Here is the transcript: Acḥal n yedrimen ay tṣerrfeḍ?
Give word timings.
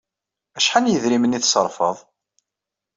Acḥal 0.57 0.83
n 0.85 0.91
yedrimen 0.91 1.37
ay 1.37 1.41
tṣerrfeḍ? 1.43 1.97